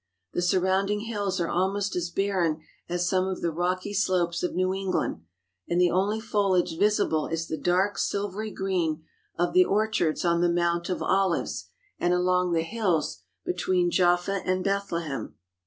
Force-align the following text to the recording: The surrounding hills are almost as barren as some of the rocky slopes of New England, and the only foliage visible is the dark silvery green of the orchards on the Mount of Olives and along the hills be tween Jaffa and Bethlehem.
The 0.33 0.41
surrounding 0.41 1.01
hills 1.01 1.39
are 1.39 1.47
almost 1.47 1.95
as 1.95 2.09
barren 2.09 2.63
as 2.89 3.07
some 3.07 3.27
of 3.27 3.41
the 3.41 3.51
rocky 3.51 3.93
slopes 3.93 4.41
of 4.41 4.55
New 4.55 4.73
England, 4.73 5.21
and 5.69 5.79
the 5.79 5.91
only 5.91 6.19
foliage 6.19 6.75
visible 6.79 7.27
is 7.27 7.47
the 7.47 7.55
dark 7.55 7.99
silvery 7.99 8.49
green 8.49 9.03
of 9.37 9.53
the 9.53 9.63
orchards 9.65 10.25
on 10.25 10.41
the 10.41 10.49
Mount 10.49 10.89
of 10.89 11.03
Olives 11.03 11.67
and 11.99 12.15
along 12.15 12.51
the 12.51 12.63
hills 12.63 13.19
be 13.45 13.53
tween 13.53 13.91
Jaffa 13.91 14.41
and 14.43 14.63
Bethlehem. 14.63 15.35